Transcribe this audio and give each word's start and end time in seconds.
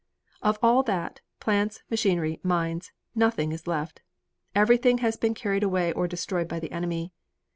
Of 0.41 0.57
all 0.63 0.81
that, 0.81 1.21
plants, 1.39 1.83
machinery, 1.91 2.39
mines, 2.41 2.91
nothing 3.13 3.51
is 3.51 3.67
left. 3.67 4.01
Everything 4.55 4.97
has 4.97 5.15
been 5.15 5.35
carried 5.35 5.61
away 5.61 5.91
or 5.91 6.07
destroyed 6.07 6.47
by 6.47 6.59
the 6.59 6.71
enemy. 6.71 7.13